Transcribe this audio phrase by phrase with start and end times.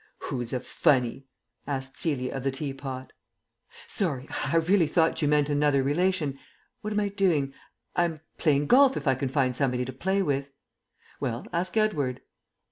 [0.17, 1.27] "Who's a funny?"
[1.67, 3.13] asked Celia of the teapot.
[3.85, 6.39] "Sorry; I really thought you meant another relation.
[6.81, 7.53] What am I doing?
[7.95, 10.49] I'm playing golf if I can find somebody to play with."
[11.19, 12.21] "Well, ask Edward."